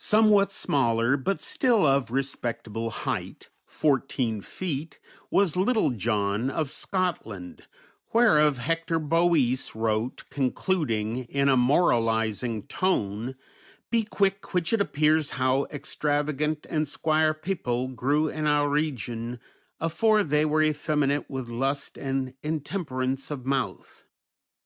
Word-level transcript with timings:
Somewhat 0.00 0.50
smaller, 0.50 1.18
but 1.18 1.38
still 1.38 1.84
of 1.86 2.10
respectable 2.10 2.88
height, 2.88 3.50
fourteen 3.66 4.40
feet, 4.40 4.98
was 5.30 5.54
"Littell 5.54 5.90
Johne" 5.92 6.48
of 6.48 6.70
Scotland, 6.70 7.66
whereof 8.14 8.56
Hector 8.56 8.98
Boece 8.98 9.74
wrote, 9.74 10.24
concluding, 10.30 11.24
in 11.24 11.50
a 11.50 11.58
moralizing 11.58 12.62
tone, 12.62 13.34
"Be 13.90 14.04
quilk 14.04 14.54
(which) 14.54 14.72
it 14.72 14.80
appears 14.80 15.32
how 15.32 15.66
extravegant 15.66 16.64
and 16.70 16.88
squaire 16.88 17.34
pepill 17.34 17.88
grew 17.94 18.28
in 18.28 18.46
oure 18.46 18.70
regioun 18.70 19.38
afore 19.78 20.24
they 20.24 20.46
were 20.46 20.62
effeminat 20.62 21.26
with 21.28 21.50
lust 21.50 21.98
and 21.98 22.32
intemperance 22.42 23.30
of 23.30 23.44
mouth." 23.44 24.04